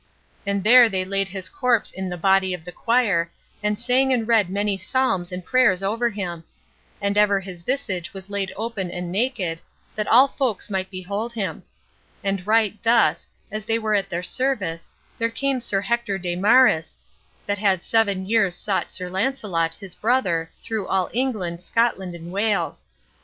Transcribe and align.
And 0.47 0.63
there 0.63 0.89
they 0.89 1.05
laid 1.05 1.27
his 1.27 1.47
corpse 1.47 1.91
in 1.91 2.09
the 2.09 2.17
body 2.17 2.55
of 2.55 2.65
the 2.65 2.71
quire, 2.71 3.29
and 3.61 3.77
sang 3.79 4.11
and 4.11 4.27
read 4.27 4.49
many 4.49 4.75
psalms 4.79 5.31
and 5.31 5.45
prayers 5.45 5.83
over 5.83 6.09
him. 6.09 6.43
And 6.99 7.19
ever 7.19 7.39
his 7.39 7.61
visage 7.61 8.11
was 8.11 8.27
laid 8.27 8.51
open 8.55 8.89
and 8.89 9.11
naked, 9.11 9.61
that 9.95 10.07
all 10.07 10.27
folks 10.27 10.71
might 10.71 10.89
behold 10.89 11.33
him. 11.33 11.61
And 12.23 12.47
right 12.47 12.81
thus, 12.81 13.27
as 13.51 13.65
they 13.65 13.77
were 13.77 13.93
at 13.93 14.09
their 14.09 14.23
service, 14.23 14.89
there 15.19 15.29
came 15.29 15.59
Sir 15.59 15.81
Hector 15.81 16.17
de 16.17 16.35
Maris, 16.35 16.97
that 17.45 17.59
had 17.59 17.83
seven 17.83 18.25
years 18.25 18.55
sought 18.55 18.91
Sir 18.91 19.07
Launcelot, 19.07 19.75
his 19.75 19.93
brother, 19.93 20.49
through 20.63 20.87
all 20.87 21.11
England, 21.13 21.61
Scotland 21.61 22.15
and 22.15 22.31
Wales. 22.31 22.87